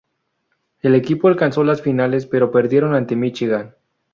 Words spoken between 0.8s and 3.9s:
El equipo alcanzó las finales pero perdieron ante Michigan.